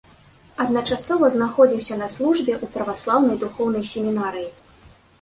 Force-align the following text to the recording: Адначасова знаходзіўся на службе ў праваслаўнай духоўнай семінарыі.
Адначасова 0.63 1.29
знаходзіўся 1.35 1.99
на 2.03 2.09
службе 2.17 2.53
ў 2.63 2.73
праваслаўнай 2.75 3.41
духоўнай 3.47 3.89
семінарыі. 3.95 4.53